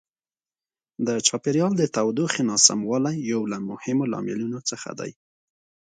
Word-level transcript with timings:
د 1.07 1.09
چاپیریال 1.27 1.73
د 1.77 1.83
تودوخې 1.95 2.41
ناسموالی 2.51 3.15
یو 3.31 3.41
له 3.51 3.57
مهمو 3.69 4.05
لاملونو 4.13 4.59
څخه 4.69 4.89
دی. 4.99 5.11